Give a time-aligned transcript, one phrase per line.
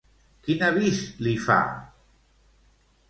[0.47, 1.59] Quin avís li fa?